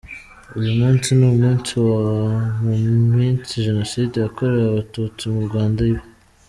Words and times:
Uyu 0.59 0.71
munsi 0.79 1.07
ni 1.17 1.25
umunsi 1.33 1.71
wa 1.87 2.01
mu 2.63 2.73
minsi 3.17 3.63
Jenoside 3.67 4.13
yakorewe 4.19 4.63
Abatutsi 4.69 5.23
mu 5.33 5.41
Rwanda 5.49 5.81
iba. 5.91 6.03